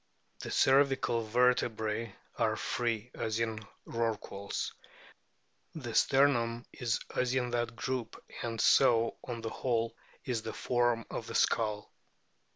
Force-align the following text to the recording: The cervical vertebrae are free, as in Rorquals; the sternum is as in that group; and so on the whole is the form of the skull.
The 0.39 0.49
cervical 0.49 1.21
vertebrae 1.23 2.15
are 2.35 2.55
free, 2.55 3.11
as 3.13 3.39
in 3.39 3.59
Rorquals; 3.85 4.73
the 5.75 5.93
sternum 5.93 6.65
is 6.73 6.99
as 7.15 7.35
in 7.35 7.51
that 7.51 7.75
group; 7.75 8.19
and 8.41 8.59
so 8.59 9.17
on 9.23 9.41
the 9.41 9.51
whole 9.51 9.95
is 10.25 10.41
the 10.41 10.53
form 10.53 11.05
of 11.11 11.27
the 11.27 11.35
skull. 11.35 11.93